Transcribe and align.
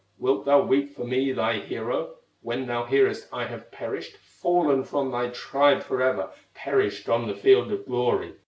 Wilt 0.17 0.45
thou 0.45 0.61
weep 0.63 0.95
for 0.95 1.03
me, 1.03 1.31
thy 1.31 1.57
hero, 1.59 2.15
When 2.41 2.65
thou 2.65 2.85
hearest 2.85 3.27
I 3.31 3.45
have 3.45 3.71
perished, 3.71 4.17
Fallen 4.17 4.83
from 4.83 5.11
thy 5.11 5.29
tribe 5.29 5.83
forever, 5.83 6.31
Perished 6.55 7.07
on 7.07 7.27
the 7.27 7.35
field 7.35 7.71
of 7.71 7.85
glory?" 7.85 8.33